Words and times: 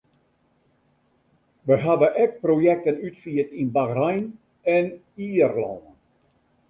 Wy 1.65 1.75
hawwe 1.83 2.09
ek 2.23 2.33
projekten 2.45 2.97
útfierd 3.09 3.53
yn 3.61 3.69
Bachrein 3.77 4.25
en 4.77 4.93
Ierlân. 5.27 5.81